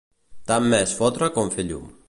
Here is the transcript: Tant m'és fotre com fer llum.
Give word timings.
Tant 0.51 0.65
m'és 0.71 0.95
fotre 1.03 1.31
com 1.37 1.55
fer 1.59 1.71
llum. 1.71 1.89